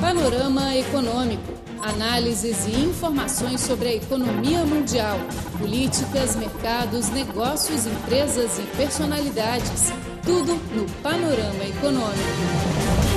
Panorama 0.00 0.76
Econômico. 0.76 1.52
Análises 1.82 2.66
e 2.66 2.84
informações 2.84 3.60
sobre 3.60 3.88
a 3.88 3.94
economia 3.94 4.64
mundial, 4.64 5.18
políticas, 5.58 6.36
mercados, 6.36 7.08
negócios, 7.10 7.84
empresas 7.84 8.58
e 8.60 8.62
personalidades. 8.76 9.92
Tudo 10.24 10.54
no 10.72 10.86
Panorama 11.02 11.64
Econômico. 11.64 13.08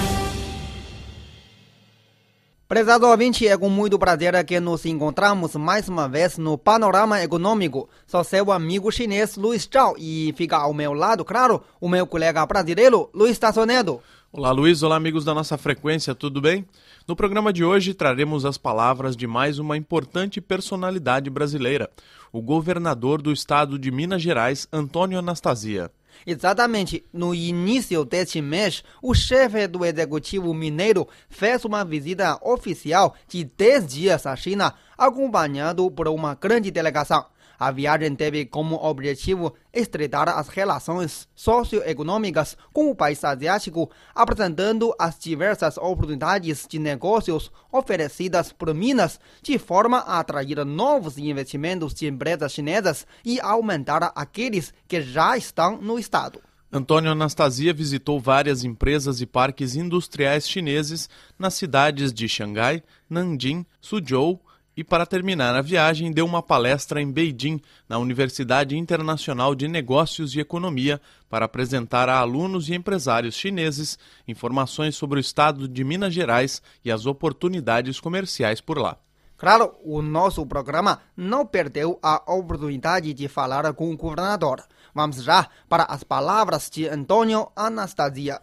Prezado 2.67 3.06
ouvinte, 3.06 3.46
é 3.46 3.58
com 3.58 3.70
muito 3.70 4.00
prazer 4.00 4.44
que 4.46 4.58
nos 4.60 4.86
encontramos 4.86 5.56
mais 5.58 5.90
uma 5.90 6.08
vez 6.08 6.38
no 6.38 6.58
Panorama 6.58 7.22
Econômico. 7.22 7.90
Sou 8.08 8.24
seu 8.24 8.50
amigo 8.52 8.90
chinês 8.90 9.36
Luiz 9.36 9.70
Zhao 9.72 9.96
e 9.98 10.34
fica 10.38 10.56
ao 10.56 10.74
meu 10.74 10.94
lado, 10.94 11.26
claro, 11.26 11.62
o 11.82 11.90
meu 11.90 12.08
colega 12.08 12.46
brasileiro 12.46 13.10
Luiz 13.13 13.38
Tassonedo. 13.38 14.02
Olá 14.34 14.50
Luiz, 14.52 14.82
olá 14.82 14.96
amigos 14.96 15.26
da 15.26 15.34
nossa 15.34 15.58
frequência, 15.58 16.16
tudo 16.16 16.40
bem? 16.40 16.66
No 17.05 17.18
programa 17.18 17.52
de 17.52 17.66
hoje 17.66 17.94
traremos 17.94 18.46
as 18.46 18.58
palavras 18.58 19.18
de 19.18 19.28
mais 19.28 19.60
uma 19.60 19.76
importante 19.76 20.40
personalidade 20.40 21.30
brasileira, 21.30 21.92
o 22.32 22.41
governador 22.41 23.22
do 23.22 23.34
estado 23.34 23.78
de 23.78 23.91
Minas 23.91 24.22
Gerais, 24.22 24.70
Antônio 24.72 25.20
Anastasia. 25.20 25.91
Exatamente. 26.26 27.04
No 27.12 27.36
início 27.36 28.05
deste 28.05 28.41
mês, 28.41 28.86
o 29.02 29.14
chefe 29.14 29.68
do 29.68 29.84
executivo 29.84 30.54
mineiro 30.54 31.10
fez 31.30 31.66
uma 31.66 31.84
visita 31.84 32.40
oficial 32.41 33.13
de 33.27 33.44
10 33.44 33.86
dias 33.86 34.26
à 34.26 34.34
China, 34.38 34.74
acompanhado 34.98 35.91
por 35.91 36.08
uma 36.08 36.36
grande 36.36 36.72
delegação. 36.72 37.26
A 37.62 37.70
viagem 37.70 38.16
teve 38.16 38.44
como 38.44 38.76
objetivo 38.76 39.54
estreitar 39.72 40.28
as 40.28 40.48
relações 40.48 41.28
socioeconômicas 41.36 42.58
com 42.74 42.90
o 42.90 42.96
país 42.96 43.24
asiático, 43.24 43.88
apresentando 44.16 44.92
as 44.98 45.20
diversas 45.20 45.78
oportunidades 45.78 46.66
de 46.68 46.80
negócios 46.80 47.52
oferecidas 47.72 48.52
por 48.52 48.74
Minas, 48.74 49.20
de 49.44 49.60
forma 49.60 50.00
a 50.00 50.18
atrair 50.18 50.66
novos 50.66 51.20
investimentos 51.20 51.94
de 51.94 52.08
empresas 52.08 52.52
chinesas 52.52 53.05
e 53.24 53.40
aumentar 53.40 54.12
aqueles 54.16 54.74
que 54.88 55.00
já 55.00 55.38
estão 55.38 55.80
no 55.80 56.00
estado. 56.00 56.41
Antônio 56.74 57.12
Anastasia 57.12 57.76
visitou 57.76 58.20
várias 58.20 58.63
empresas 58.63 59.22
e 59.22 59.28
parques 59.28 59.76
industriais 59.76 60.50
chineses 60.50 61.07
nas 61.38 61.54
cidades 61.54 62.12
de 62.12 62.28
Xangai, 62.28 62.82
Nanjing, 63.07 63.63
Suzhou, 63.80 64.41
e, 64.75 64.83
para 64.83 65.05
terminar 65.05 65.55
a 65.55 65.61
viagem, 65.61 66.11
deu 66.11 66.25
uma 66.25 66.41
palestra 66.41 67.02
em 67.02 67.11
Beijing, 67.11 67.61
na 67.88 67.97
Universidade 67.97 68.78
Internacional 68.78 69.53
de 69.53 69.67
Negócios 69.67 70.36
e 70.36 70.39
Economia, 70.39 71.02
para 71.30 71.45
apresentar 71.45 72.09
a 72.09 72.17
alunos 72.17 72.69
e 72.69 72.75
empresários 72.75 73.36
chineses 73.36 74.00
informações 74.28 74.95
sobre 74.95 75.19
o 75.19 75.22
estado 75.22 75.67
de 75.67 75.83
Minas 75.83 76.13
Gerais 76.13 76.61
e 76.83 76.91
as 76.91 77.05
oportunidades 77.05 78.00
comerciais 78.00 78.61
por 78.61 78.78
lá. 78.78 78.97
Claro, 79.38 79.73
o 79.83 80.03
nosso 80.03 80.45
programa 80.45 81.00
não 81.17 81.45
perdeu 81.45 81.97
a 82.03 82.31
oportunidade 82.31 83.11
de 83.11 83.28
falar 83.28 83.73
com 83.73 83.91
o 83.91 83.97
governador. 83.97 84.61
Vamos 84.94 85.23
já 85.23 85.47
para 85.67 85.83
as 85.85 86.03
palavras 86.03 86.69
de 86.69 86.88
Antônio 86.88 87.52
Anastasia. 87.56 88.39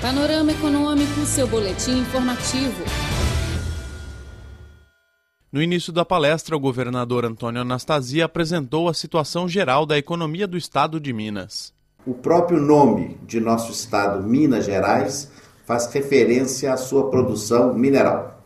Panorama 0.00 0.50
Econômico, 0.50 1.24
seu 1.24 1.46
boletim 1.46 2.00
informativo. 2.00 2.82
No 5.56 5.62
início 5.62 5.90
da 5.90 6.04
palestra, 6.04 6.54
o 6.54 6.60
governador 6.60 7.24
Antônio 7.24 7.62
Anastasia 7.62 8.26
apresentou 8.26 8.90
a 8.90 8.92
situação 8.92 9.48
geral 9.48 9.86
da 9.86 9.96
economia 9.96 10.46
do 10.46 10.54
estado 10.54 11.00
de 11.00 11.14
Minas. 11.14 11.72
O 12.06 12.12
próprio 12.12 12.60
nome 12.60 13.16
de 13.26 13.40
nosso 13.40 13.72
estado, 13.72 14.22
Minas 14.22 14.66
Gerais, 14.66 15.30
faz 15.64 15.86
referência 15.86 16.74
à 16.74 16.76
sua 16.76 17.08
produção 17.08 17.72
mineral. 17.72 18.38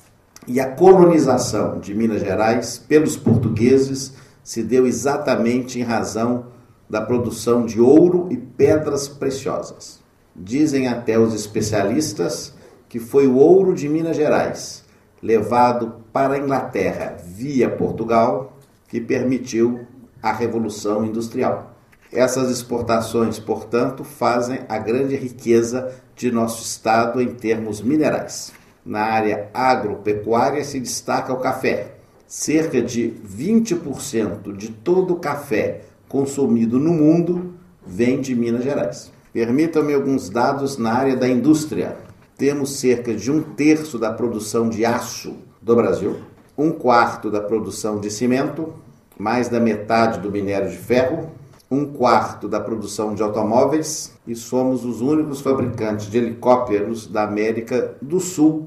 E 0.47 0.61
a 0.61 0.71
colonização 0.71 1.81
de 1.81 1.97
Minas 1.97 2.21
Gerais 2.21 2.79
pelos 2.79 3.17
portugueses 3.17 4.15
se 4.45 4.63
deu 4.63 4.87
exatamente 4.87 5.81
em 5.81 5.83
razão 5.83 6.47
da 6.89 7.01
produção 7.01 7.67
de 7.67 7.81
ouro 7.81 8.29
e 8.31 8.37
pedras 8.37 9.09
preciosas. 9.09 9.99
Dizem 10.37 10.87
até 10.87 11.19
os 11.19 11.35
especialistas 11.35 12.55
que 12.89 13.01
foi 13.01 13.27
o 13.27 13.35
ouro 13.35 13.75
de 13.75 13.89
Minas 13.89 14.17
Gerais 14.17 14.80
levado 15.23 15.95
para 16.13 16.35
a 16.35 16.39
Inglaterra 16.39 17.17
via 17.25 17.69
Portugal, 17.69 18.57
que 18.89 19.01
permitiu 19.01 19.87
a 20.23 20.33
Revolução 20.33 21.05
Industrial. 21.05 21.75
Essas 22.13 22.51
exportações, 22.51 23.39
portanto, 23.39 24.03
fazem 24.03 24.61
a 24.69 24.79
grande 24.79 25.15
riqueza 25.15 25.93
de 26.17 26.31
nosso 26.31 26.63
estado 26.63 27.21
em 27.21 27.29
termos 27.29 27.81
minerais. 27.81 28.53
Na 28.85 29.03
área 29.03 29.49
agropecuária 29.55 30.65
se 30.65 30.81
destaca 30.81 31.33
o 31.33 31.39
café. 31.39 31.95
Cerca 32.27 32.83
de 32.83 33.15
20% 33.25 34.57
de 34.57 34.71
todo 34.71 35.15
o 35.15 35.19
café 35.19 35.83
consumido 36.09 36.79
no 36.79 36.93
mundo 36.93 37.55
vem 37.87 38.21
de 38.21 38.35
Minas 38.35 38.65
Gerais. 38.65 39.13
Permitam-me 39.33 39.95
alguns 39.95 40.29
dados 40.29 40.77
na 40.77 40.93
área 40.93 41.17
da 41.17 41.29
indústria 41.29 41.97
temos 42.41 42.77
cerca 42.77 43.15
de 43.15 43.31
um 43.31 43.43
terço 43.43 43.99
da 43.99 44.11
produção 44.11 44.71
de 44.71 44.83
aço 44.83 45.35
do 45.61 45.77
Brasil, 45.77 46.17
um 46.57 46.73
quarto 46.73 47.31
da 47.31 47.39
produção 47.39 48.01
de 48.01 48.11
cimento, 48.11 48.73
mais 49.19 49.51
da 49.51 49.61
metade 49.61 50.21
do 50.21 50.31
minério 50.31 50.71
de 50.71 50.79
ferro, 50.79 51.33
um 51.71 51.85
quarto 51.85 52.49
da 52.49 52.59
produção 52.59 53.15
de 53.15 53.23
automóveis 53.23 54.15
e 54.27 54.35
somos 54.35 54.87
os 54.87 55.03
únicos 55.03 55.43
fabricantes 55.43 56.11
de 56.11 56.17
helicópteros 56.17 57.07
da 57.07 57.25
América 57.25 57.95
do 58.01 58.19
Sul, 58.19 58.67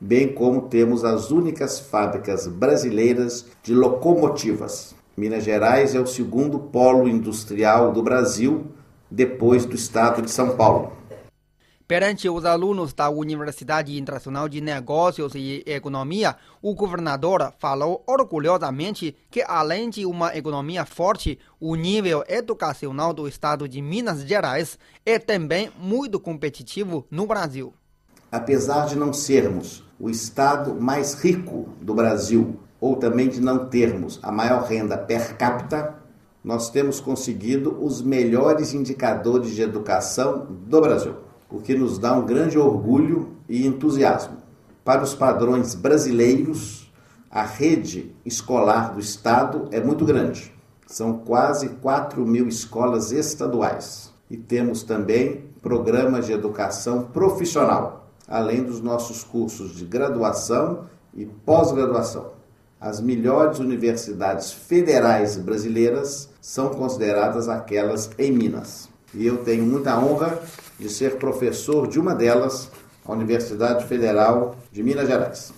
bem 0.00 0.32
como 0.32 0.62
temos 0.62 1.04
as 1.04 1.30
únicas 1.30 1.78
fábricas 1.78 2.46
brasileiras 2.46 3.44
de 3.62 3.74
locomotivas. 3.74 4.94
Minas 5.14 5.44
Gerais 5.44 5.94
é 5.94 6.00
o 6.00 6.06
segundo 6.06 6.58
polo 6.58 7.06
industrial 7.06 7.92
do 7.92 8.02
Brasil, 8.02 8.64
depois 9.10 9.66
do 9.66 9.74
estado 9.74 10.22
de 10.22 10.30
São 10.30 10.56
Paulo. 10.56 10.99
Perante 11.90 12.28
os 12.28 12.44
alunos 12.44 12.92
da 12.92 13.10
Universidade 13.10 13.98
Internacional 13.98 14.48
de 14.48 14.60
Negócios 14.60 15.34
e 15.34 15.64
Economia, 15.66 16.36
o 16.62 16.72
governador 16.72 17.52
falou 17.58 18.04
orgulhosamente 18.06 19.16
que, 19.28 19.42
além 19.42 19.90
de 19.90 20.06
uma 20.06 20.32
economia 20.36 20.86
forte, 20.86 21.36
o 21.58 21.74
nível 21.74 22.22
educacional 22.28 23.12
do 23.12 23.26
estado 23.26 23.68
de 23.68 23.82
Minas 23.82 24.20
Gerais 24.20 24.78
é 25.04 25.18
também 25.18 25.68
muito 25.80 26.20
competitivo 26.20 27.04
no 27.10 27.26
Brasil. 27.26 27.74
Apesar 28.30 28.86
de 28.86 28.94
não 28.94 29.12
sermos 29.12 29.82
o 29.98 30.08
estado 30.08 30.80
mais 30.80 31.14
rico 31.14 31.70
do 31.82 31.92
Brasil, 31.92 32.60
ou 32.80 32.94
também 32.94 33.28
de 33.28 33.40
não 33.40 33.68
termos 33.68 34.20
a 34.22 34.30
maior 34.30 34.62
renda 34.62 34.96
per 34.96 35.36
capita, 35.36 35.96
nós 36.44 36.70
temos 36.70 37.00
conseguido 37.00 37.84
os 37.84 38.00
melhores 38.00 38.74
indicadores 38.74 39.56
de 39.56 39.62
educação 39.62 40.46
do 40.48 40.80
Brasil 40.80 41.29
o 41.50 41.60
que 41.60 41.74
nos 41.74 41.98
dá 41.98 42.12
um 42.12 42.24
grande 42.24 42.58
orgulho 42.58 43.30
e 43.48 43.66
entusiasmo. 43.66 44.36
Para 44.84 45.02
os 45.02 45.14
padrões 45.14 45.74
brasileiros, 45.74 46.90
a 47.30 47.42
rede 47.42 48.14
escolar 48.24 48.92
do 48.92 49.00
Estado 49.00 49.68
é 49.70 49.80
muito 49.80 50.04
grande. 50.04 50.52
São 50.86 51.18
quase 51.18 51.68
4 51.68 52.24
mil 52.26 52.48
escolas 52.48 53.12
estaduais. 53.12 54.12
E 54.30 54.36
temos 54.36 54.82
também 54.82 55.44
programas 55.60 56.26
de 56.26 56.32
educação 56.32 57.02
profissional, 57.02 58.10
além 58.26 58.62
dos 58.62 58.80
nossos 58.80 59.22
cursos 59.22 59.74
de 59.74 59.84
graduação 59.84 60.86
e 61.14 61.26
pós-graduação. 61.26 62.32
As 62.80 63.00
melhores 63.00 63.58
universidades 63.58 64.52
federais 64.52 65.36
brasileiras 65.36 66.30
são 66.40 66.70
consideradas 66.70 67.48
aquelas 67.48 68.10
em 68.18 68.32
Minas. 68.32 68.88
E 69.12 69.26
eu 69.26 69.38
tenho 69.38 69.64
muita 69.64 69.98
honra 69.98 70.38
de 70.80 70.88
ser 70.88 71.18
professor 71.18 71.86
de 71.86 72.00
uma 72.00 72.14
delas, 72.14 72.72
a 73.04 73.12
Universidade 73.12 73.86
Federal 73.86 74.56
de 74.72 74.82
Minas 74.82 75.06
Gerais. 75.06 75.52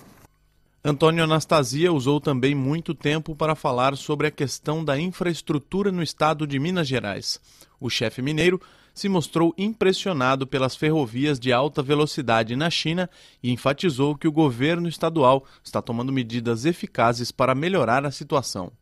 Antônio 0.85 1.23
Anastasia 1.23 1.93
usou 1.93 2.21
também 2.21 2.57
muito 2.57 2.93
tempo 2.93 3.37
para 3.37 3.55
falar 3.55 3.97
sobre 3.97 4.27
a 4.27 4.31
questão 4.33 4.85
da 4.85 4.99
infraestrutura 4.99 5.93
no 5.93 6.03
estado 6.03 6.45
de 6.45 6.59
Minas 6.59 6.89
Gerais. 6.89 7.41
O 7.81 7.89
chefe 7.89 8.21
mineiro 8.21 8.61
se 8.93 9.09
mostrou 9.09 9.55
impressionado 9.57 10.45
pelas 10.45 10.75
ferrovias 10.75 11.39
de 11.39 11.53
alta 11.53 11.83
velocidade 11.83 12.57
na 12.57 12.69
China 12.69 13.09
e 13.41 13.53
enfatizou 13.53 14.17
que 14.17 14.27
o 14.27 14.33
governo 14.33 14.89
estadual 14.89 15.45
está 15.65 15.81
tomando 15.81 16.13
medidas 16.13 16.65
eficazes 16.65 17.31
para 17.31 17.55
melhorar 17.55 18.05
a 18.05 18.11
situação. 18.11 18.73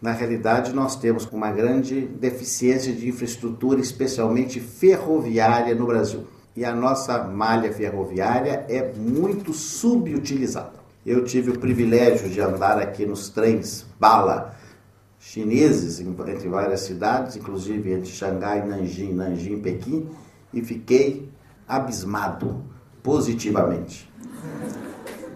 Na 0.00 0.12
realidade, 0.12 0.72
nós 0.72 0.94
temos 0.96 1.26
uma 1.26 1.50
grande 1.50 2.02
deficiência 2.02 2.92
de 2.92 3.08
infraestrutura, 3.08 3.80
especialmente 3.80 4.60
ferroviária 4.60 5.74
no 5.74 5.86
Brasil. 5.86 6.26
E 6.54 6.64
a 6.64 6.74
nossa 6.74 7.24
malha 7.24 7.72
ferroviária 7.72 8.64
é 8.68 8.92
muito 8.92 9.52
subutilizada. 9.52 10.78
Eu 11.04 11.24
tive 11.24 11.50
o 11.50 11.58
privilégio 11.58 12.28
de 12.28 12.40
andar 12.40 12.78
aqui 12.78 13.06
nos 13.06 13.28
trens 13.28 13.86
bala 13.98 14.56
chineses 15.18 16.00
entre 16.00 16.48
várias 16.48 16.80
cidades, 16.80 17.36
inclusive 17.36 17.92
entre 17.92 18.10
Xangai, 18.10 18.64
Nanjing, 18.64 19.12
Nanjing 19.12 19.60
Pequim, 19.60 20.08
e 20.52 20.62
fiquei 20.62 21.28
abismado 21.66 22.62
positivamente. 23.02 24.08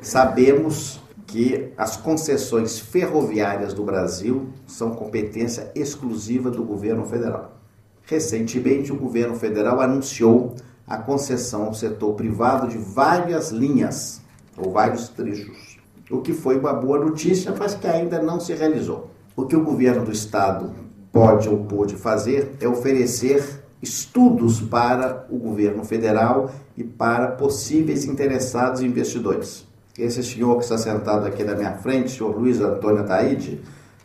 Sabemos 0.00 1.01
que 1.32 1.72
as 1.78 1.96
concessões 1.96 2.78
ferroviárias 2.78 3.72
do 3.72 3.82
Brasil 3.82 4.50
são 4.66 4.90
competência 4.90 5.72
exclusiva 5.74 6.50
do 6.50 6.62
governo 6.62 7.06
federal. 7.06 7.56
Recentemente, 8.02 8.92
o 8.92 8.96
governo 8.96 9.34
federal 9.34 9.80
anunciou 9.80 10.54
a 10.86 10.98
concessão 10.98 11.64
ao 11.64 11.72
setor 11.72 12.12
privado 12.16 12.68
de 12.68 12.76
várias 12.76 13.50
linhas 13.50 14.20
ou 14.58 14.70
vários 14.70 15.08
trechos, 15.08 15.78
o 16.10 16.20
que 16.20 16.34
foi 16.34 16.58
uma 16.58 16.74
boa 16.74 16.98
notícia, 16.98 17.54
mas 17.58 17.74
que 17.74 17.86
ainda 17.86 18.20
não 18.20 18.38
se 18.38 18.52
realizou. 18.52 19.08
O 19.34 19.46
que 19.46 19.56
o 19.56 19.64
governo 19.64 20.04
do 20.04 20.12
estado 20.12 20.70
pode 21.10 21.48
ou 21.48 21.64
pôde 21.64 21.96
fazer 21.96 22.56
é 22.60 22.68
oferecer 22.68 23.64
estudos 23.80 24.60
para 24.60 25.26
o 25.30 25.38
governo 25.38 25.82
federal 25.82 26.50
e 26.76 26.84
para 26.84 27.28
possíveis 27.28 28.04
interessados 28.04 28.82
e 28.82 28.86
investidores. 28.86 29.71
Esse 29.98 30.22
senhor 30.22 30.56
que 30.56 30.62
está 30.62 30.78
sentado 30.78 31.26
aqui 31.26 31.44
na 31.44 31.54
minha 31.54 31.74
frente, 31.74 32.12
senhor 32.12 32.34
Luiz 32.34 32.58
Antônio 32.60 33.04
Taide, 33.04 33.60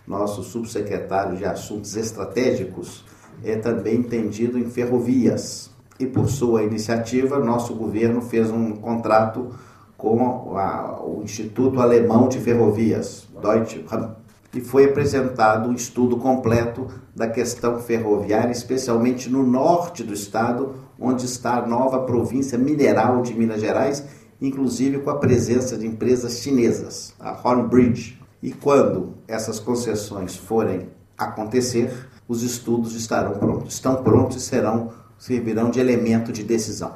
nosso 0.06 0.44
subsecretário 0.44 1.38
de 1.38 1.46
Assuntos 1.46 1.96
Estratégicos, 1.96 3.06
é 3.42 3.56
também 3.56 3.96
entendido 3.96 4.60
em 4.60 4.70
ferrovias. 4.70 5.72
E 5.98 6.06
por 6.06 6.28
sua 6.28 6.64
iniciativa, 6.64 7.40
nosso 7.40 7.74
governo 7.74 8.22
fez 8.22 8.52
um 8.52 8.74
contrato 8.74 9.56
com 9.96 10.58
a, 10.58 11.02
o 11.02 11.22
Instituto 11.24 11.80
Alemão 11.80 12.28
de 12.28 12.40
Ferrovias, 12.40 13.26
Deutsche 13.42 13.80
Bahn, 13.80 14.12
e 14.54 14.60
foi 14.60 14.86
apresentado 14.86 15.70
um 15.70 15.74
estudo 15.74 16.18
completo 16.18 16.88
da 17.16 17.28
questão 17.28 17.80
ferroviária, 17.80 18.52
especialmente 18.52 19.30
no 19.30 19.42
norte 19.42 20.04
do 20.04 20.14
estado, 20.14 20.76
onde 21.00 21.26
está 21.26 21.58
a 21.58 21.66
nova 21.66 22.00
província 22.00 22.58
mineral 22.58 23.22
de 23.22 23.34
Minas 23.34 23.62
Gerais 23.62 24.04
inclusive 24.42 25.00
com 25.00 25.10
a 25.10 25.18
presença 25.18 25.78
de 25.78 25.88
empresas 25.88 26.40
chinesas, 26.40 27.14
a 27.20 27.32
Hornbridge. 27.32 28.20
E 28.42 28.52
quando 28.52 29.14
essas 29.28 29.60
concessões 29.60 30.36
forem 30.36 30.90
acontecer, 31.18 32.08
os 32.28 32.44
estudos 32.44 32.94
estarão 32.96 33.34
prontos, 33.34 33.74
estão 33.74 34.04
prontos 34.04 34.38
e 34.38 34.42
serão 34.42 34.92
servirão 35.18 35.72
de 35.72 35.80
elemento 35.80 36.32
de 36.32 36.44
decisão. 36.44 36.94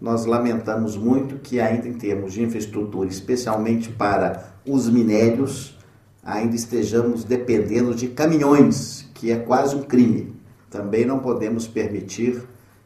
Nós 0.00 0.24
lamentamos 0.24 0.96
muito 0.96 1.36
que 1.36 1.60
ainda 1.60 1.86
em 1.86 1.92
termos 1.92 2.32
de 2.32 2.42
infraestrutura, 2.42 3.08
especialmente 3.08 3.90
para 3.90 4.54
os 4.66 4.88
minérios, 4.88 5.78
ainda 6.22 6.56
estejamos 6.56 7.22
dependendo 7.22 7.94
de 7.94 8.08
caminhões, 8.08 9.08
que 9.14 9.30
é 9.30 9.36
quase 9.36 9.76
um 9.76 9.82
crime. 9.82 10.34
Também 10.70 11.04
não 11.04 11.18
podemos 11.18 11.68
permitir 11.68 12.42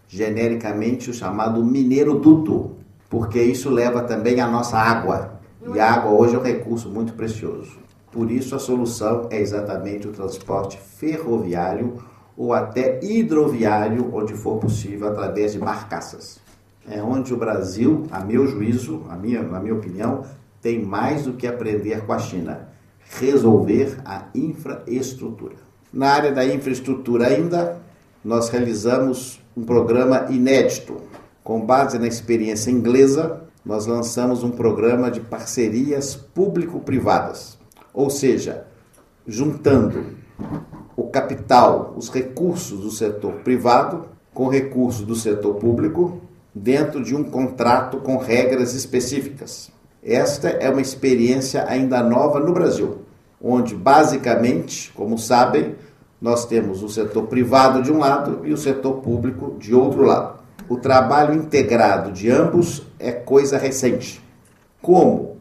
genericamente 0.09 1.11
o 1.11 1.15
chamado 1.15 1.65
mineiro 1.65 2.19
duto, 2.19 2.73
porque 3.09 3.43
isso 3.43 3.71
leva 3.71 4.03
também 4.03 4.41
a 4.41 4.47
nossa 4.47 4.77
água. 4.77 5.41
E 5.75 5.81
a 5.81 5.93
água 5.93 6.11
hoje 6.11 6.35
é 6.35 6.39
um 6.39 6.43
recurso 6.43 6.89
muito 6.89 7.15
precioso. 7.15 7.79
Por 8.11 8.31
isso, 8.31 8.55
a 8.55 8.59
solução 8.59 9.29
é 9.31 9.41
exatamente 9.41 10.06
o 10.06 10.12
transporte 10.12 10.79
ferroviário 10.79 12.03
ou 12.37 12.53
até 12.53 13.01
hidroviário, 13.03 14.11
onde 14.15 14.35
for 14.35 14.59
possível, 14.59 15.09
através 15.09 15.53
de 15.53 15.59
barcaças. 15.59 16.41
É 16.89 17.03
onde 17.03 17.33
o 17.33 17.37
Brasil, 17.37 18.05
a 18.11 18.21
meu 18.21 18.47
juízo, 18.47 19.05
a 19.09 19.17
minha, 19.17 19.43
na 19.43 19.59
minha 19.59 19.75
opinião, 19.75 20.25
tem 20.61 20.85
mais 20.85 21.25
do 21.25 21.33
que 21.33 21.47
aprender 21.47 22.05
com 22.05 22.12
a 22.12 22.19
China: 22.19 22.69
resolver 23.19 23.97
a 24.05 24.27
infraestrutura. 24.35 25.57
Na 25.93 26.11
área 26.11 26.33
da 26.33 26.45
infraestrutura, 26.45 27.29
ainda, 27.29 27.81
nós 28.25 28.49
realizamos 28.49 29.41
um 29.57 29.65
programa 29.65 30.27
inédito 30.31 31.00
com 31.44 31.61
base 31.61 31.99
na 31.99 32.08
experiência 32.08 32.70
inglesa, 32.70 33.43
nós 33.62 33.85
lançamos 33.85 34.43
um 34.43 34.50
programa 34.50 35.11
de 35.11 35.20
parcerias 35.20 36.17
público-privadas, 36.17 37.58
ou 37.93 38.08
seja, 38.08 38.67
juntando 39.26 40.06
o 40.96 41.05
capital, 41.05 41.93
os 41.96 42.08
recursos 42.08 42.81
do 42.81 42.91
setor 42.91 43.35
privado 43.44 44.06
com 44.32 44.49
recursos 44.49 45.05
do 45.05 45.14
setor 45.14 45.56
público 45.56 46.23
dentro 46.55 47.05
de 47.05 47.14
um 47.14 47.23
contrato 47.23 47.99
com 47.99 48.17
regras 48.17 48.75
específicas. 48.75 49.70
Esta 50.02 50.49
é 50.49 50.70
uma 50.70 50.81
experiência 50.81 51.67
ainda 51.69 52.02
nova 52.02 52.40
no 52.40 52.52
Brasil, 52.52 53.02
onde 53.40 53.75
basicamente, 53.75 54.90
como 54.93 55.19
sabem, 55.19 55.75
nós 56.20 56.47
temos 56.47 56.82
o 56.82 56.88
setor 56.88 57.26
privado 57.26 57.82
de 57.82 57.93
um 57.93 57.99
lado 57.99 58.47
e 58.47 58.52
o 58.52 58.56
setor 58.56 58.94
público 59.02 59.56
de 59.58 59.75
outro 59.75 60.02
lado 60.02 60.44
o 60.69 60.76
trabalho 60.76 61.34
integrado 61.34 62.12
de 62.12 62.31
ambos 62.31 62.82
é 62.99 63.12
coisa 63.12 63.58
recente. 63.58 64.22
Como 64.81 65.37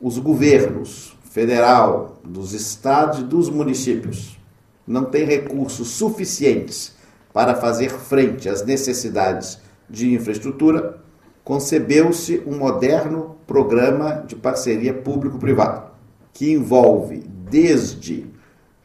os 0.00 0.18
governos 0.18 1.16
federal, 1.30 2.18
dos 2.24 2.52
estados 2.52 3.20
e 3.20 3.24
dos 3.24 3.50
municípios 3.50 4.38
não 4.86 5.04
têm 5.04 5.24
recursos 5.24 5.88
suficientes 5.88 6.94
para 7.32 7.54
fazer 7.54 7.90
frente 7.90 8.48
às 8.48 8.64
necessidades 8.64 9.58
de 9.88 10.14
infraestrutura, 10.14 10.98
concebeu-se 11.42 12.42
um 12.46 12.56
moderno 12.56 13.36
programa 13.46 14.24
de 14.26 14.36
parceria 14.36 14.94
público-privado, 14.94 15.90
que 16.32 16.52
envolve 16.52 17.18
desde 17.50 18.26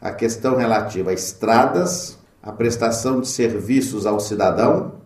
a 0.01 0.11
questão 0.11 0.55
relativa 0.55 1.11
a 1.11 1.13
estradas, 1.13 2.17
a 2.41 2.51
prestação 2.51 3.21
de 3.21 3.27
serviços 3.27 4.05
ao 4.05 4.19
cidadão, 4.19 4.98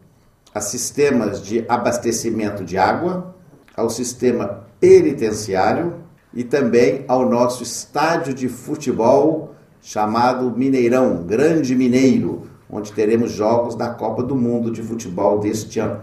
a 0.54 0.62
sistemas 0.62 1.42
de 1.42 1.66
abastecimento 1.68 2.64
de 2.64 2.78
água, 2.78 3.36
ao 3.76 3.90
sistema 3.90 4.66
penitenciário 4.80 5.96
e 6.34 6.44
também 6.44 7.06
ao 7.08 7.28
nosso 7.28 7.64
estádio 7.64 8.34
de 8.34 8.48
futebol 8.48 9.56
chamado 9.82 10.52
Mineirão, 10.56 11.24
Grande 11.24 11.76
Mineiro, 11.76 12.44
onde 12.70 12.92
teremos 12.92 13.32
jogos 13.32 13.76
da 13.76 13.90
Copa 13.90 14.24
do 14.24 14.36
Mundo 14.36 14.72
de 14.72 14.82
Futebol 14.82 15.40
deste 15.40 15.80
ano. 15.80 16.02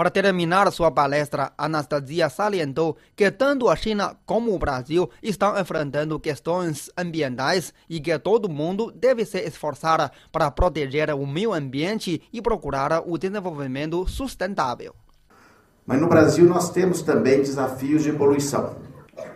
Para 0.00 0.10
terminar 0.10 0.72
sua 0.72 0.90
palestra, 0.90 1.52
Anastasia 1.58 2.30
salientou 2.30 2.96
que 3.14 3.30
tanto 3.30 3.68
a 3.68 3.76
China 3.76 4.16
como 4.24 4.54
o 4.54 4.58
Brasil 4.58 5.10
estão 5.22 5.60
enfrentando 5.60 6.18
questões 6.18 6.90
ambientais 6.96 7.74
e 7.86 8.00
que 8.00 8.18
todo 8.18 8.48
mundo 8.48 8.90
deve 8.90 9.26
se 9.26 9.38
esforçar 9.40 10.10
para 10.32 10.50
proteger 10.50 11.10
o 11.10 11.26
meio 11.26 11.52
ambiente 11.52 12.22
e 12.32 12.40
procurar 12.40 13.02
o 13.06 13.18
desenvolvimento 13.18 14.08
sustentável. 14.08 14.94
Mas 15.84 16.00
no 16.00 16.08
Brasil 16.08 16.46
nós 16.46 16.70
temos 16.70 17.02
também 17.02 17.42
desafios 17.42 18.02
de 18.02 18.10
poluição. 18.10 18.76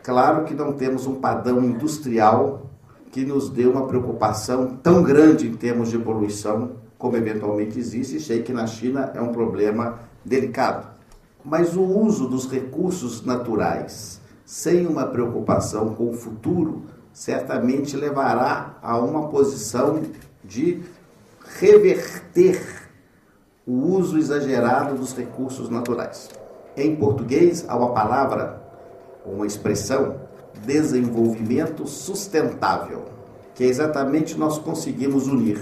Claro 0.02 0.46
que 0.46 0.54
não 0.54 0.72
temos 0.72 1.06
um 1.06 1.16
padrão 1.16 1.62
industrial 1.62 2.70
que 3.12 3.22
nos 3.22 3.50
dê 3.50 3.66
uma 3.66 3.86
preocupação 3.86 4.78
tão 4.82 5.02
grande 5.02 5.46
em 5.46 5.52
termos 5.52 5.90
de 5.90 5.98
poluição 5.98 6.82
como 6.96 7.18
eventualmente 7.18 7.78
existe, 7.78 8.18
sei 8.18 8.42
que 8.42 8.50
na 8.50 8.66
China 8.66 9.12
é 9.14 9.20
um 9.20 9.30
problema 9.30 9.98
delicado. 10.24 10.88
Mas 11.44 11.76
o 11.76 11.82
uso 11.82 12.26
dos 12.26 12.50
recursos 12.50 13.24
naturais 13.24 14.20
sem 14.44 14.86
uma 14.86 15.06
preocupação 15.06 15.94
com 15.94 16.10
o 16.10 16.14
futuro 16.14 16.84
certamente 17.12 17.96
levará 17.96 18.76
a 18.82 18.98
uma 18.98 19.28
posição 19.28 20.02
de 20.42 20.82
reverter 21.58 22.90
o 23.66 23.72
uso 23.72 24.18
exagerado 24.18 24.96
dos 24.96 25.14
recursos 25.14 25.68
naturais. 25.68 26.28
Em 26.76 26.96
português, 26.96 27.64
há 27.68 27.76
uma 27.76 27.92
palavra, 27.92 28.62
uma 29.24 29.46
expressão, 29.46 30.16
desenvolvimento 30.64 31.86
sustentável, 31.86 33.04
que 33.54 33.64
é 33.64 33.66
exatamente 33.66 34.36
nós 34.36 34.58
conseguimos 34.58 35.26
unir 35.26 35.60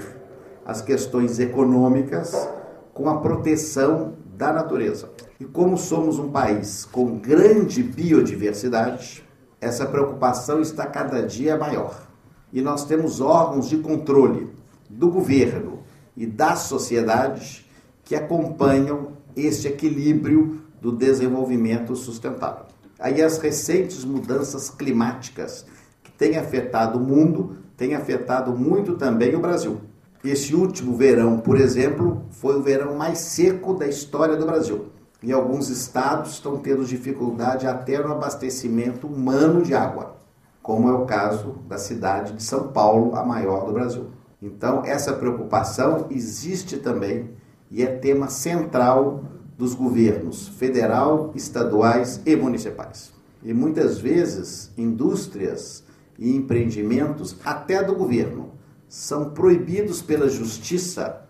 as 0.64 0.80
questões 0.80 1.38
econômicas 1.38 2.48
com 2.94 3.08
a 3.08 3.18
proteção 3.18 4.14
da 4.42 4.52
natureza. 4.52 5.08
E 5.38 5.44
como 5.44 5.78
somos 5.78 6.18
um 6.18 6.28
país 6.28 6.84
com 6.84 7.16
grande 7.16 7.80
biodiversidade, 7.80 9.22
essa 9.60 9.86
preocupação 9.86 10.60
está 10.60 10.84
cada 10.84 11.22
dia 11.22 11.56
maior. 11.56 12.08
E 12.52 12.60
nós 12.60 12.84
temos 12.84 13.20
órgãos 13.20 13.68
de 13.68 13.76
controle 13.78 14.50
do 14.90 15.08
governo 15.08 15.84
e 16.16 16.26
da 16.26 16.56
sociedade 16.56 17.64
que 18.02 18.16
acompanham 18.16 19.12
este 19.36 19.68
equilíbrio 19.68 20.60
do 20.80 20.90
desenvolvimento 20.90 21.94
sustentável. 21.94 22.66
Aí 22.98 23.22
as 23.22 23.38
recentes 23.38 24.04
mudanças 24.04 24.68
climáticas 24.68 25.64
que 26.02 26.10
têm 26.10 26.36
afetado 26.36 26.98
o 26.98 27.00
mundo, 27.00 27.58
têm 27.76 27.94
afetado 27.94 28.58
muito 28.58 28.96
também 28.96 29.36
o 29.36 29.40
Brasil. 29.40 29.80
Esse 30.24 30.54
último 30.54 30.96
verão, 30.96 31.38
por 31.38 31.60
exemplo, 31.60 32.22
foi 32.30 32.56
o 32.56 32.62
verão 32.62 32.94
mais 32.94 33.18
seco 33.18 33.74
da 33.74 33.88
história 33.88 34.36
do 34.36 34.46
Brasil. 34.46 34.86
E 35.20 35.32
alguns 35.32 35.68
estados 35.68 36.34
estão 36.34 36.58
tendo 36.58 36.84
dificuldade 36.84 37.66
até 37.66 37.98
no 38.00 38.12
abastecimento 38.12 39.08
humano 39.08 39.62
de 39.62 39.74
água, 39.74 40.14
como 40.62 40.88
é 40.88 40.92
o 40.92 41.06
caso 41.06 41.56
da 41.68 41.76
cidade 41.76 42.34
de 42.34 42.42
São 42.42 42.68
Paulo, 42.68 43.16
a 43.16 43.24
maior 43.24 43.66
do 43.66 43.72
Brasil. 43.72 44.10
Então, 44.40 44.84
essa 44.84 45.12
preocupação 45.12 46.06
existe 46.08 46.76
também 46.76 47.30
e 47.68 47.82
é 47.82 47.86
tema 47.86 48.28
central 48.28 49.24
dos 49.58 49.74
governos 49.74 50.46
federal, 50.46 51.32
estaduais 51.34 52.20
e 52.24 52.36
municipais. 52.36 53.12
E 53.42 53.52
muitas 53.52 53.98
vezes, 53.98 54.70
indústrias 54.78 55.82
e 56.16 56.34
empreendimentos, 56.34 57.36
até 57.44 57.82
do 57.82 57.94
governo, 57.94 58.50
são 58.92 59.30
proibidos 59.30 60.02
pela 60.02 60.28
justiça 60.28 61.26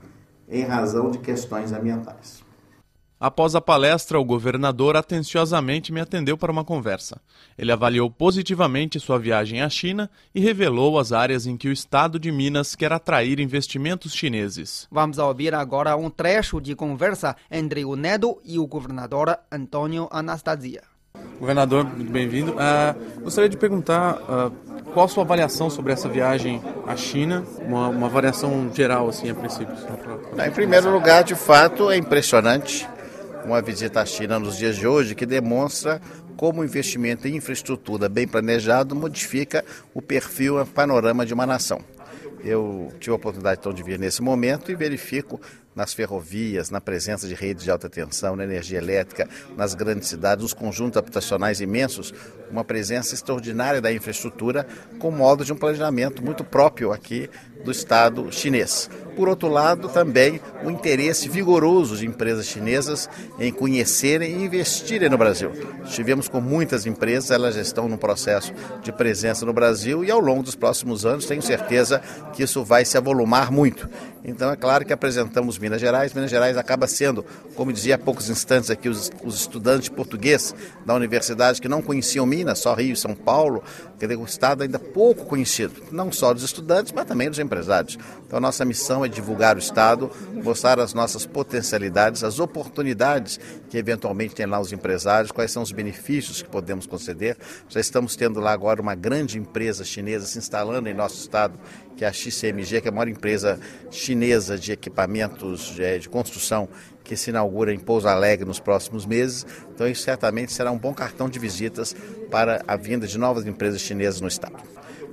em 0.48 0.64
razão 0.64 1.12
de 1.12 1.18
questões 1.18 1.72
ambientais. 1.72 2.42
Após 3.20 3.54
a 3.54 3.60
palestra, 3.60 4.18
o 4.18 4.24
governador 4.24 4.96
atenciosamente 4.96 5.92
me 5.92 6.00
atendeu 6.00 6.36
para 6.36 6.50
uma 6.50 6.64
conversa. 6.64 7.20
Ele 7.56 7.70
avaliou 7.70 8.10
positivamente 8.10 8.98
sua 8.98 9.16
viagem 9.16 9.62
à 9.62 9.70
China 9.70 10.10
e 10.34 10.40
revelou 10.40 10.98
as 10.98 11.12
áreas 11.12 11.46
em 11.46 11.56
que 11.56 11.68
o 11.68 11.72
estado 11.72 12.18
de 12.18 12.32
Minas 12.32 12.74
quer 12.74 12.92
atrair 12.92 13.38
investimentos 13.38 14.12
chineses. 14.12 14.88
Vamos 14.90 15.18
ouvir 15.18 15.54
agora 15.54 15.96
um 15.96 16.10
trecho 16.10 16.60
de 16.60 16.74
conversa 16.74 17.36
entre 17.48 17.84
o 17.84 17.94
Nedo 17.94 18.40
e 18.44 18.58
o 18.58 18.66
governador 18.66 19.38
Antônio 19.52 20.08
Anastasia. 20.10 20.91
Governador, 21.42 21.84
muito 21.84 22.12
bem-vindo. 22.12 22.52
Uh, 22.52 23.22
gostaria 23.24 23.48
de 23.48 23.56
perguntar 23.56 24.14
uh, 24.14 24.50
qual 24.92 25.06
a 25.06 25.08
sua 25.08 25.24
avaliação 25.24 25.68
sobre 25.68 25.92
essa 25.92 26.08
viagem 26.08 26.62
à 26.86 26.94
China, 26.94 27.44
uma, 27.66 27.88
uma 27.88 28.06
avaliação 28.06 28.70
geral, 28.72 29.08
assim, 29.08 29.28
a 29.28 29.34
princípio. 29.34 29.74
Em 30.38 30.50
primeiro 30.52 30.92
lugar, 30.92 31.24
de 31.24 31.34
fato, 31.34 31.90
é 31.90 31.96
impressionante 31.96 32.88
uma 33.44 33.60
visita 33.60 34.00
à 34.00 34.06
China 34.06 34.38
nos 34.38 34.56
dias 34.56 34.76
de 34.76 34.86
hoje 34.86 35.16
que 35.16 35.26
demonstra 35.26 36.00
como 36.36 36.60
o 36.60 36.64
investimento 36.64 37.26
em 37.26 37.34
infraestrutura 37.34 38.08
bem 38.08 38.28
planejado 38.28 38.94
modifica 38.94 39.64
o 39.92 40.00
perfil 40.00 40.58
e 40.58 40.62
o 40.62 40.66
panorama 40.66 41.26
de 41.26 41.34
uma 41.34 41.44
nação. 41.44 41.80
Eu 42.44 42.92
tive 43.00 43.12
a 43.12 43.16
oportunidade 43.16 43.58
então 43.60 43.72
de 43.72 43.82
vir 43.82 43.98
nesse 43.98 44.22
momento 44.22 44.70
e 44.70 44.76
verifico 44.76 45.40
nas 45.74 45.94
ferrovias, 45.94 46.70
na 46.70 46.80
presença 46.80 47.26
de 47.26 47.34
redes 47.34 47.64
de 47.64 47.70
alta 47.70 47.88
tensão, 47.88 48.36
na 48.36 48.44
energia 48.44 48.78
elétrica, 48.78 49.28
nas 49.56 49.74
grandes 49.74 50.08
cidades, 50.08 50.42
nos 50.42 50.54
conjuntos 50.54 50.96
habitacionais 50.98 51.60
imensos, 51.60 52.12
uma 52.50 52.64
presença 52.64 53.14
extraordinária 53.14 53.80
da 53.80 53.92
infraestrutura 53.92 54.66
com 54.98 55.10
modo 55.10 55.44
de 55.44 55.52
um 55.52 55.56
planejamento 55.56 56.22
muito 56.22 56.44
próprio 56.44 56.92
aqui 56.92 57.30
do 57.64 57.70
Estado 57.70 58.30
chinês. 58.30 58.90
Por 59.16 59.28
outro 59.28 59.48
lado, 59.48 59.88
também 59.88 60.40
o 60.64 60.70
interesse 60.70 61.28
vigoroso 61.28 61.96
de 61.96 62.06
empresas 62.06 62.46
chinesas 62.46 63.08
em 63.38 63.52
conhecerem 63.52 64.32
e 64.32 64.44
investirem 64.44 65.08
no 65.08 65.18
Brasil. 65.18 65.52
Estivemos 65.84 66.28
com 66.28 66.40
muitas 66.40 66.86
empresas, 66.86 67.30
elas 67.30 67.54
já 67.54 67.60
estão 67.60 67.88
no 67.88 67.98
processo 67.98 68.52
de 68.82 68.90
presença 68.90 69.44
no 69.44 69.52
Brasil 69.52 70.04
e 70.04 70.10
ao 70.10 70.18
longo 70.18 70.42
dos 70.42 70.54
próximos 70.54 71.04
anos 71.04 71.26
tenho 71.26 71.42
certeza 71.42 72.00
que 72.32 72.42
isso 72.42 72.64
vai 72.64 72.84
se 72.84 72.96
avolumar 72.96 73.50
muito. 73.52 73.88
Então 74.24 74.50
é 74.50 74.56
claro 74.56 74.84
que 74.84 74.92
apresentamos 74.92 75.58
Minas 75.62 75.80
Gerais. 75.80 76.12
Minas 76.12 76.30
Gerais 76.30 76.56
acaba 76.56 76.88
sendo, 76.88 77.24
como 77.54 77.72
dizia 77.72 77.94
há 77.94 77.98
poucos 77.98 78.28
instantes 78.28 78.68
aqui, 78.68 78.88
os, 78.88 79.10
os 79.22 79.36
estudantes 79.36 79.88
portugueses 79.88 80.54
da 80.84 80.92
universidade 80.92 81.60
que 81.60 81.68
não 81.68 81.80
conheciam 81.80 82.26
Minas, 82.26 82.58
só 82.58 82.74
Rio 82.74 82.92
e 82.92 82.96
São 82.96 83.14
Paulo, 83.14 83.62
quer 83.98 84.06
dizer, 84.06 84.20
o 84.20 84.24
estado 84.24 84.62
ainda 84.64 84.78
pouco 84.78 85.24
conhecido, 85.24 85.80
não 85.92 86.10
só 86.10 86.34
dos 86.34 86.42
estudantes, 86.42 86.92
mas 86.92 87.06
também 87.06 87.30
dos 87.30 87.38
empresários. 87.38 87.96
Então 88.26 88.40
nossa 88.40 88.64
missão 88.64 89.04
é 89.04 89.08
divulgar 89.08 89.54
o 89.54 89.60
estado, 89.60 90.10
mostrar 90.32 90.80
as 90.80 90.92
nossas 90.92 91.24
potencialidades, 91.24 92.24
as 92.24 92.40
oportunidades 92.40 93.38
que 93.70 93.78
eventualmente 93.78 94.34
tem 94.34 94.46
lá 94.46 94.58
os 94.58 94.72
empresários, 94.72 95.30
quais 95.30 95.52
são 95.52 95.62
os 95.62 95.70
benefícios 95.70 96.42
que 96.42 96.48
podemos 96.48 96.86
conceder. 96.86 97.36
Já 97.68 97.78
estamos 97.78 98.16
tendo 98.16 98.40
lá 98.40 98.52
agora 98.52 98.82
uma 98.82 98.96
grande 98.96 99.38
empresa 99.38 99.84
chinesa 99.84 100.26
se 100.26 100.38
instalando 100.38 100.88
em 100.88 100.94
nosso 100.94 101.16
estado 101.16 101.58
que 101.96 102.04
é 102.04 102.08
a 102.08 102.12
XCMG, 102.12 102.80
que 102.80 102.88
é 102.88 102.90
a 102.90 102.94
maior 102.94 103.08
empresa 103.08 103.58
chinesa 103.90 104.58
de 104.58 104.72
equipamentos 104.72 105.74
de, 105.74 105.98
de 106.00 106.08
construção 106.08 106.68
que 107.04 107.16
se 107.16 107.30
inaugura 107.30 107.72
em 107.72 107.78
Pouso 107.78 108.08
Alegre 108.08 108.46
nos 108.46 108.60
próximos 108.60 109.04
meses. 109.04 109.46
Então, 109.74 109.86
isso 109.86 110.02
certamente 110.02 110.52
será 110.52 110.70
um 110.70 110.78
bom 110.78 110.94
cartão 110.94 111.28
de 111.28 111.38
visitas 111.38 111.94
para 112.30 112.62
a 112.66 112.76
vinda 112.76 113.06
de 113.06 113.18
novas 113.18 113.46
empresas 113.46 113.80
chinesas 113.80 114.20
no 114.20 114.28
estado. 114.28 114.56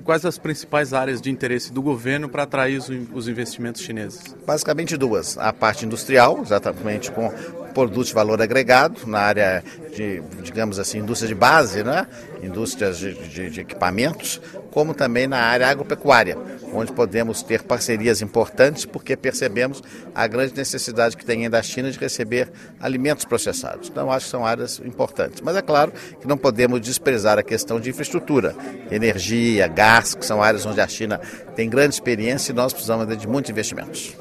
Quais 0.04 0.24
as 0.24 0.38
principais 0.38 0.94
áreas 0.94 1.20
de 1.20 1.30
interesse 1.30 1.72
do 1.72 1.82
governo 1.82 2.28
para 2.28 2.44
atrair 2.44 2.80
os 3.12 3.28
investimentos 3.28 3.82
chineses? 3.82 4.34
Basicamente 4.46 4.96
duas. 4.96 5.36
A 5.36 5.52
parte 5.52 5.84
industrial, 5.84 6.40
exatamente 6.42 7.12
com 7.12 7.30
produtos 7.70 8.08
de 8.08 8.14
valor 8.14 8.40
agregado, 8.40 9.06
na 9.06 9.20
área 9.20 9.64
de, 9.94 10.22
digamos 10.42 10.78
assim, 10.78 10.98
indústria 10.98 11.28
de 11.28 11.34
base, 11.34 11.82
né? 11.82 12.06
indústrias 12.42 12.98
de, 12.98 13.14
de, 13.14 13.50
de 13.50 13.60
equipamentos, 13.60 14.40
como 14.70 14.94
também 14.94 15.26
na 15.26 15.38
área 15.38 15.68
agropecuária, 15.68 16.38
onde 16.72 16.92
podemos 16.92 17.42
ter 17.42 17.62
parcerias 17.62 18.22
importantes, 18.22 18.84
porque 18.84 19.16
percebemos 19.16 19.82
a 20.14 20.26
grande 20.26 20.54
necessidade 20.56 21.16
que 21.16 21.24
tem 21.24 21.44
ainda 21.44 21.58
a 21.58 21.62
China 21.62 21.90
de 21.90 21.98
receber 21.98 22.50
alimentos 22.80 23.24
processados. 23.24 23.88
Então, 23.88 24.10
acho 24.10 24.26
que 24.26 24.30
são 24.30 24.46
áreas 24.46 24.80
importantes. 24.84 25.40
Mas 25.40 25.56
é 25.56 25.62
claro 25.62 25.92
que 26.20 26.26
não 26.26 26.38
podemos 26.38 26.80
desprezar 26.80 27.38
a 27.38 27.42
questão 27.42 27.80
de 27.80 27.90
infraestrutura, 27.90 28.54
energia, 28.90 29.66
gás, 29.66 30.14
que 30.14 30.24
são 30.24 30.42
áreas 30.42 30.64
onde 30.64 30.80
a 30.80 30.88
China 30.88 31.20
tem 31.54 31.68
grande 31.68 31.94
experiência 31.94 32.52
e 32.52 32.54
nós 32.54 32.72
precisamos 32.72 33.16
de 33.18 33.26
muitos 33.26 33.50
investimentos. 33.50 34.16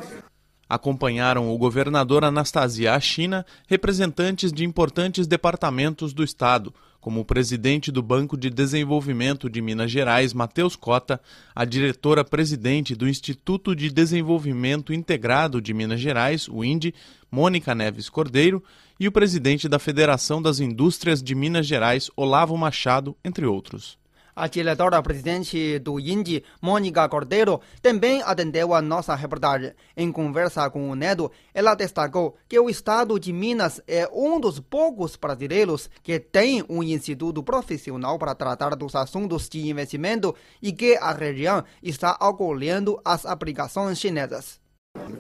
Acompanharam 0.70 1.50
o 1.50 1.58
governador 1.58 2.24
Anastasia 2.24 2.94
à 2.94 3.00
China 3.00 3.44
representantes 3.68 4.54
de 4.54 4.64
importantes 4.64 5.26
departamentos 5.26 6.14
do 6.14 6.24
Estado, 6.24 6.72
como 7.02 7.22
o 7.22 7.26
presidente 7.26 7.92
do 7.92 8.04
Banco 8.04 8.38
de 8.38 8.52
Desenvolvimento 8.52 9.50
de 9.50 9.62
Minas 9.62 9.90
Gerais, 9.90 10.32
Matheus 10.32 10.76
Cota, 10.76 11.20
a 11.56 11.66
diretora-presidente 11.66 12.94
do 12.94 13.08
Instituto 13.08 13.76
de 13.76 13.90
Desenvolvimento 13.90 14.94
Integrado 14.94 15.60
de 15.60 15.74
Minas 15.74 16.00
Gerais, 16.00 16.48
o 16.48 16.64
INDE, 16.64 16.94
Mônica 17.32 17.74
Neves 17.74 18.08
Cordeiro, 18.08 18.64
e 19.00 19.08
o 19.08 19.12
presidente 19.12 19.68
da 19.68 19.80
Federação 19.80 20.42
das 20.42 20.60
Indústrias 20.60 21.24
de 21.24 21.34
Minas 21.34 21.66
Gerais, 21.66 22.12
Olavo 22.16 22.56
Machado, 22.58 23.16
entre 23.24 23.46
outros. 23.46 23.98
A 24.40 24.48
diretora-presidente 24.48 25.80
do 25.80 26.00
INDI, 26.00 26.46
Mônica 26.62 27.10
Cordeiro, 27.10 27.60
também 27.82 28.22
atendeu 28.22 28.74
a 28.74 28.82
nossa 28.82 29.14
reportagem. 29.14 29.74
Em 29.98 30.10
conversa 30.14 30.70
com 30.70 30.90
o 30.90 30.96
Nedo, 30.96 31.30
ela 31.54 31.76
destacou 31.76 32.38
que 32.48 32.58
o 32.58 32.70
estado 32.70 33.20
de 33.20 33.34
Minas 33.34 33.82
é 33.86 34.10
um 34.14 34.40
dos 34.40 34.62
poucos 34.62 35.18
brasileiros 35.18 35.90
que 36.02 36.22
tem 36.22 36.64
um 36.70 36.82
instituto 36.82 37.44
profissional 37.44 38.18
para 38.18 38.34
tratar 38.34 38.78
dos 38.78 38.96
assuntos 38.96 39.50
de 39.50 39.68
investimento 39.68 40.34
e 40.62 40.72
que 40.72 40.96
a 40.96 41.12
região 41.12 41.62
está 41.84 42.12
acolhendo 42.12 42.98
as 43.04 43.26
aplicações 43.26 44.00
chinesas. 44.00 44.69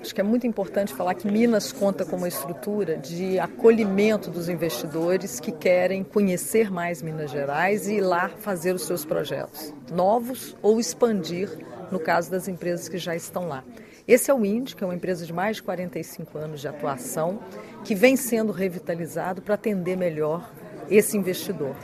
Acho 0.01 0.15
que 0.15 0.21
é 0.21 0.23
muito 0.23 0.47
importante 0.47 0.93
falar 0.93 1.13
que 1.13 1.27
Minas 1.27 1.71
conta 1.71 2.05
com 2.05 2.15
uma 2.15 2.27
estrutura 2.27 2.97
de 2.97 3.37
acolhimento 3.39 4.29
dos 4.29 4.49
investidores 4.49 5.39
que 5.39 5.51
querem 5.51 6.03
conhecer 6.03 6.71
mais 6.71 7.01
Minas 7.01 7.31
Gerais 7.31 7.87
e 7.87 7.95
ir 7.95 8.01
lá 8.01 8.29
fazer 8.29 8.73
os 8.73 8.83
seus 8.83 9.03
projetos, 9.03 9.73
novos 9.91 10.55
ou 10.61 10.79
expandir, 10.79 11.49
no 11.91 11.99
caso 11.99 12.31
das 12.31 12.47
empresas 12.47 12.87
que 12.87 12.97
já 12.97 13.15
estão 13.15 13.47
lá. 13.47 13.63
Esse 14.07 14.31
é 14.31 14.33
o 14.33 14.43
INDE, 14.43 14.75
que 14.75 14.83
é 14.83 14.87
uma 14.87 14.95
empresa 14.95 15.25
de 15.25 15.31
mais 15.31 15.57
de 15.57 15.63
45 15.63 16.37
anos 16.37 16.61
de 16.61 16.67
atuação, 16.67 17.39
que 17.83 17.93
vem 17.93 18.15
sendo 18.15 18.51
revitalizado 18.51 19.41
para 19.41 19.55
atender 19.55 19.95
melhor 19.95 20.49
esse 20.89 21.15
investidor. 21.15 21.75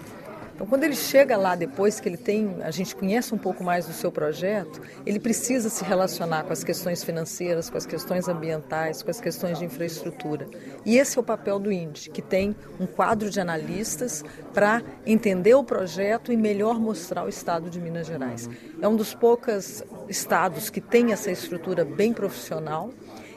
Então, 0.55 0.65
quando 0.65 0.85
ele 0.85 0.95
chega 0.95 1.35
lá 1.35 1.53
depois 1.53 1.99
que 1.99 2.07
ele 2.07 2.15
tem, 2.15 2.63
a 2.63 2.71
gente 2.71 2.95
conhece 2.95 3.35
um 3.35 3.37
pouco 3.37 3.61
mais 3.61 3.85
do 3.85 3.91
seu 3.91 4.09
projeto, 4.09 4.81
ele 5.05 5.19
precisa 5.19 5.69
se 5.69 5.83
relacionar 5.83 6.45
com 6.45 6.53
as 6.53 6.63
questões 6.63 7.03
financeiras, 7.03 7.69
com 7.69 7.77
as 7.77 7.85
questões 7.85 8.29
ambientais, 8.29 9.03
com 9.03 9.11
as 9.11 9.19
questões 9.19 9.59
de 9.59 9.65
infraestrutura. 9.65 10.47
E 10.85 10.97
esse 10.97 11.17
é 11.17 11.21
o 11.21 11.23
papel 11.23 11.59
do 11.59 11.73
INDE, 11.73 12.09
que 12.09 12.21
tem 12.21 12.55
um 12.79 12.85
quadro 12.85 13.29
de 13.29 13.37
analistas 13.37 14.23
para 14.53 14.81
entender 15.05 15.55
o 15.55 15.63
projeto 15.63 16.31
e 16.31 16.37
melhor 16.37 16.79
mostrar 16.79 17.25
o 17.25 17.29
estado 17.29 17.69
de 17.69 17.81
Minas 17.81 18.07
Gerais. 18.07 18.49
É 18.81 18.87
um 18.87 18.95
dos 18.95 19.13
poucos 19.13 19.83
estados 20.07 20.69
que 20.69 20.79
tem 20.79 21.11
essa 21.11 21.29
estrutura 21.29 21.83
bem 21.83 22.13
profissional. 22.13 22.91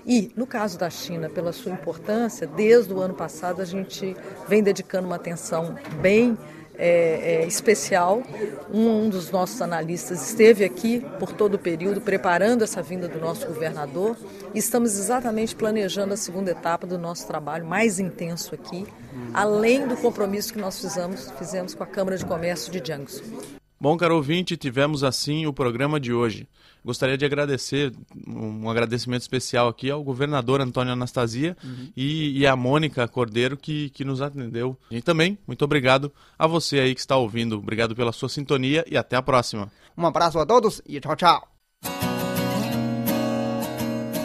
E, 0.07 0.33
no 0.37 0.47
caso 0.47 0.79
da 0.79 0.89
China, 0.89 1.29
pela 1.29 1.53
sua 1.53 1.73
importância, 1.73 2.47
desde 2.47 2.95
o 2.95 3.01
ano 3.01 3.13
passado 3.13 3.61
a 3.61 3.65
gente 3.65 4.17
vem 4.49 4.63
dedicando 4.63 5.07
uma 5.07 5.17
atenção 5.17 5.75
bem 6.01 6.39
é, 6.79 7.43
é, 7.43 7.47
especial. 7.47 8.23
Um, 8.73 9.05
um, 9.05 9.09
dos 9.09 9.31
nossos 9.31 9.61
analistas 9.61 10.23
esteve 10.29 10.65
aqui 10.65 11.05
por 11.19 11.33
todo 11.33 11.55
o 11.55 11.59
período 11.59 12.01
preparando 12.01 12.63
essa 12.63 12.81
vinda 12.83 13.09
do 13.09 13.19
nosso 13.19 13.47
governador 13.47 14.17
estamos 14.55 14.99
exatamente 14.99 15.55
planejando 15.55 16.15
a 16.15 16.17
segunda 16.17 16.51
etapa 16.51 16.87
do 16.87 16.99
nosso 16.99 17.27
trabalho 17.27 17.67
mais 17.67 17.99
intenso 17.99 18.55
aqui, 18.55 18.87
além 19.35 19.87
do 19.87 19.97
compromisso 19.97 20.53
que 20.53 20.59
nós 20.59 20.81
fizemos, 20.81 21.31
fizemos 21.39 21.75
com 21.75 21.83
a 21.83 21.87
Câmara 21.87 22.17
de 22.17 22.25
Comércio 22.25 22.71
de 22.73 22.85
Jiangsu. 22.85 23.58
Bom, 23.81 23.97
caro 23.97 24.17
ouvinte, 24.17 24.57
tivemos 24.57 25.05
assim 25.05 25.47
o 25.47 25.53
programa 25.53 26.01
de 26.01 26.13
hoje. 26.13 26.49
Gostaria 26.85 27.17
de 27.17 27.25
agradecer, 27.25 27.93
um 28.27 28.69
agradecimento 28.69 29.23
especial 29.23 29.69
aqui 29.69 29.91
ao 29.91 30.03
governador 30.03 30.61
Antônio 30.61 30.93
Anastasia 30.93 31.57
uhum. 31.63 31.91
e, 31.97 32.41
e 32.41 32.47
à 32.47 32.57
Mônica 32.57 33.07
Cordeiro 33.07 33.57
que, 33.57 33.91
que 33.91 34.05
nos 34.05 34.21
atendeu. 34.21 34.77
E 34.91 35.01
também, 35.01 35.39
muito 35.47 35.65
obrigado 35.65 36.13
a 36.37 36.47
você 36.47 36.81
aí 36.81 36.95
que 36.95 37.01
está 37.01 37.17
ouvindo. 37.17 37.57
Obrigado 37.57 37.95
pela 37.95 38.11
sua 38.11 38.29
sintonia 38.29 38.85
e 38.91 38.97
até 38.97 39.17
a 39.17 39.23
próxima. 39.23 39.71
Um 39.97 40.07
abraço 40.07 40.39
a 40.39 40.47
todos 40.47 40.83
e 40.87 40.99
tchau, 40.99 41.15
tchau. 41.15 41.49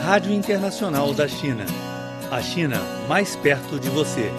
Rádio 0.04 0.34
Internacional 0.34 1.14
da 1.14 1.28
China. 1.28 1.66
A 2.32 2.42
China 2.42 2.82
mais 3.08 3.36
perto 3.36 3.80
de 3.80 3.90
você. 3.90 4.32